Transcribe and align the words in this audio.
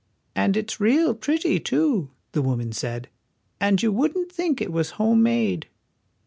'* 0.21 0.25
And 0.35 0.57
it's 0.57 0.79
real 0.79 1.13
pretty, 1.13 1.59
too," 1.59 2.09
the 2.31 2.41
woman 2.41 2.71
said, 2.71 3.07
"and 3.59 3.83
you 3.83 3.91
wouldn't 3.91 4.31
think 4.31 4.59
it 4.59 4.71
was 4.73 4.97
homemade." 4.97 5.67